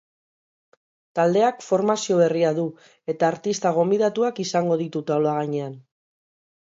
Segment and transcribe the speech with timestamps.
[1.17, 2.65] Taldeak formazio berria du
[3.15, 5.77] eta artista gonbidatuak izango ditu taula gainean.